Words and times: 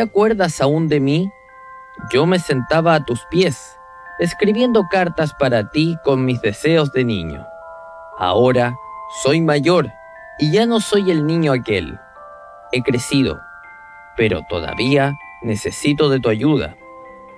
acuerdas 0.00 0.60
aún 0.60 0.88
de 0.88 1.00
mí? 1.00 1.30
Yo 2.12 2.26
me 2.26 2.38
sentaba 2.38 2.94
a 2.94 3.04
tus 3.04 3.24
pies, 3.30 3.78
escribiendo 4.18 4.88
cartas 4.90 5.34
para 5.34 5.70
ti 5.70 5.96
con 6.04 6.24
mis 6.24 6.40
deseos 6.40 6.92
de 6.92 7.04
niño. 7.04 7.46
Ahora 8.18 8.76
soy 9.22 9.40
mayor 9.40 9.90
y 10.38 10.52
ya 10.52 10.66
no 10.66 10.80
soy 10.80 11.10
el 11.10 11.26
niño 11.26 11.52
aquel. 11.52 11.98
He 12.72 12.82
crecido, 12.82 13.40
pero 14.16 14.42
todavía 14.48 15.16
necesito 15.42 16.08
de 16.08 16.20
tu 16.20 16.28
ayuda. 16.28 16.76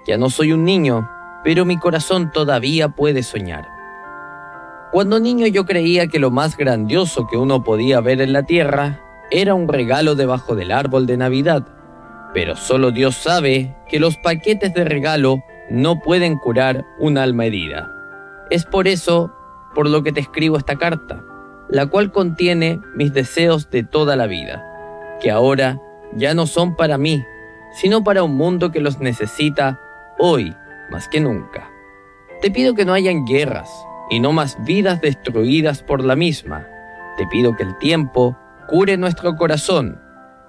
Ya 0.06 0.16
no 0.16 0.30
soy 0.30 0.52
un 0.52 0.64
niño, 0.64 1.10
pero 1.44 1.64
mi 1.64 1.78
corazón 1.78 2.30
todavía 2.30 2.88
puede 2.88 3.22
soñar. 3.22 3.68
Cuando 4.92 5.20
niño 5.20 5.46
yo 5.46 5.66
creía 5.66 6.06
que 6.06 6.18
lo 6.18 6.30
más 6.30 6.56
grandioso 6.56 7.26
que 7.26 7.36
uno 7.36 7.62
podía 7.64 8.00
ver 8.00 8.20
en 8.20 8.32
la 8.32 8.44
tierra 8.44 9.00
era 9.30 9.54
un 9.54 9.68
regalo 9.68 10.14
debajo 10.14 10.54
del 10.54 10.70
árbol 10.70 11.06
de 11.06 11.16
Navidad, 11.16 11.66
pero 12.32 12.56
solo 12.56 12.90
Dios 12.90 13.16
sabe 13.16 13.74
que 13.88 14.00
los 14.00 14.16
paquetes 14.16 14.74
de 14.74 14.84
regalo 14.84 15.42
no 15.70 16.00
pueden 16.00 16.38
curar 16.38 16.84
un 16.98 17.18
alma 17.18 17.46
herida. 17.46 17.90
Es 18.50 18.64
por 18.64 18.88
eso 18.88 19.32
por 19.74 19.88
lo 19.88 20.02
que 20.02 20.12
te 20.12 20.20
escribo 20.20 20.56
esta 20.56 20.76
carta, 20.76 21.22
la 21.68 21.86
cual 21.86 22.12
contiene 22.12 22.80
mis 22.94 23.12
deseos 23.12 23.70
de 23.70 23.82
toda 23.82 24.16
la 24.16 24.26
vida, 24.26 24.64
que 25.20 25.30
ahora 25.30 25.78
ya 26.14 26.34
no 26.34 26.46
son 26.46 26.76
para 26.76 26.98
mí, 26.98 27.24
sino 27.72 28.04
para 28.04 28.22
un 28.22 28.36
mundo 28.36 28.70
que 28.70 28.80
los 28.80 29.00
necesita 29.00 29.80
hoy 30.18 30.54
más 30.90 31.08
que 31.08 31.20
nunca. 31.20 31.70
Te 32.40 32.50
pido 32.50 32.74
que 32.74 32.84
no 32.84 32.92
hayan 32.92 33.24
guerras 33.24 33.70
y 34.10 34.20
no 34.20 34.32
más 34.32 34.56
vidas 34.64 35.00
destruidas 35.00 35.82
por 35.82 36.04
la 36.04 36.16
misma. 36.16 36.66
Te 37.16 37.26
pido 37.26 37.56
que 37.56 37.64
el 37.64 37.76
tiempo 37.78 38.36
cure 38.68 38.96
nuestro 38.96 39.36
corazón. 39.36 40.00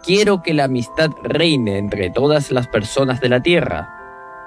Quiero 0.03 0.41
que 0.41 0.53
la 0.53 0.65
amistad 0.65 1.09
reine 1.21 1.77
entre 1.77 2.09
todas 2.09 2.51
las 2.51 2.67
personas 2.67 3.19
de 3.19 3.29
la 3.29 3.41
tierra. 3.41 3.93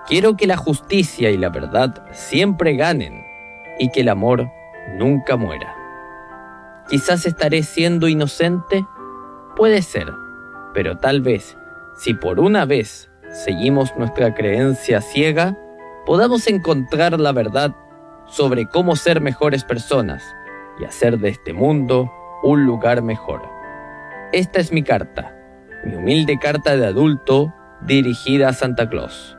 Quiero 0.07 0.37
que 0.37 0.47
la 0.47 0.57
justicia 0.57 1.31
y 1.31 1.37
la 1.37 1.51
verdad 1.51 2.07
siempre 2.13 2.77
ganen 2.77 3.25
y 3.79 3.91
que 3.91 4.01
el 4.01 4.09
amor 4.09 4.51
nunca 4.97 5.37
muera. 5.37 5.75
Quizás 6.89 7.27
estaré 7.27 7.63
siendo 7.63 8.09
inocente, 8.09 8.85
puede 9.55 9.83
ser, 9.83 10.13
pero 10.75 10.99
tal 10.99 11.21
vez, 11.21 11.57
si 11.97 12.15
por 12.15 12.41
una 12.41 12.65
vez 12.65 13.11
seguimos 13.31 13.95
nuestra 13.97 14.35
creencia 14.35 15.01
ciega, 15.01 15.57
podamos 16.07 16.47
encontrar 16.47 17.21
la 17.21 17.33
verdad 17.33 17.75
sobre 18.27 18.67
cómo 18.67 18.97
ser 18.97 19.21
mejores 19.21 19.65
personas 19.65 20.25
y 20.81 20.85
hacer 20.85 21.19
de 21.19 21.29
este 21.29 21.53
mundo 21.53 22.11
un 22.43 22.65
lugar 22.65 23.03
mejor. 23.03 23.43
Esta 24.33 24.61
es 24.61 24.73
mi 24.73 24.83
carta, 24.83 25.37
mi 25.85 25.95
humilde 25.95 26.39
carta 26.39 26.77
de 26.77 26.87
adulto 26.87 27.53
dirigida 27.83 28.49
a 28.49 28.53
Santa 28.53 28.89
Claus. 28.89 29.37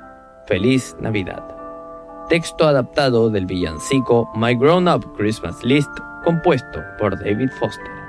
Feliz 0.47 0.95
Navidad. 0.99 1.43
Texto 2.29 2.67
adaptado 2.67 3.29
del 3.29 3.45
villancico 3.45 4.29
My 4.35 4.55
Grown 4.55 4.87
Up 4.87 5.13
Christmas 5.15 5.63
List 5.63 5.91
compuesto 6.23 6.81
por 6.97 7.17
David 7.17 7.49
Foster. 7.59 8.00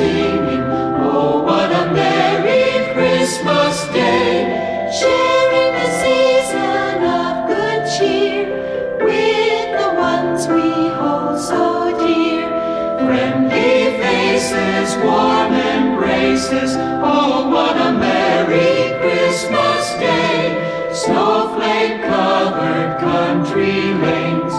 singing, 0.00 0.64
Oh, 1.12 1.42
what 1.48 1.70
a 1.82 1.84
Merry 1.92 2.68
Christmas 2.94 3.76
Day! 3.92 4.32
Sharing 4.98 5.72
the 5.80 5.88
season 6.02 6.98
of 7.20 7.32
good 7.52 7.82
cheer 7.94 8.46
with 9.06 9.68
the 9.80 9.90
ones 10.10 10.42
we 10.56 10.70
hold 11.00 11.38
so 11.50 11.64
dear. 12.04 12.48
Friendly 13.04 13.76
faces, 14.02 14.88
warm 15.04 15.52
embraces, 15.52 16.72
Oh, 17.14 17.50
what 17.54 17.76
a 17.88 17.92
Merry 17.92 18.76
Christmas 19.02 19.84
Day! 20.04 20.40
Snowflake 21.02 22.00
covered 22.12 22.90
country 23.08 23.78
lanes, 24.04 24.54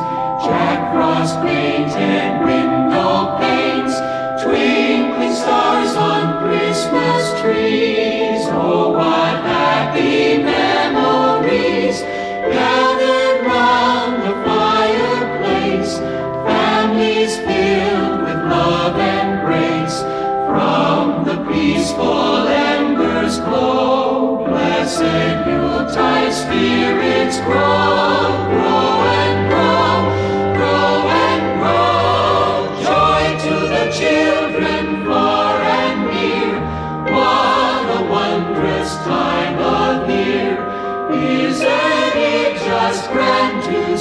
Jack 0.46 0.80
Frost 0.94 1.36
painted. 1.42 2.21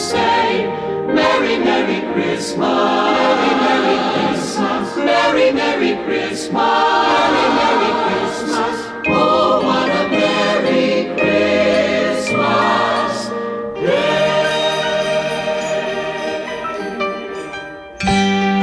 Merry, 0.00 1.59
Merry 1.59 2.00
Christmas. 2.15 2.79